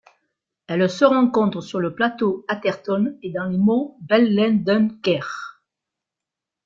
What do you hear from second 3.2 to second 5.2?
et dans les monts Bellenden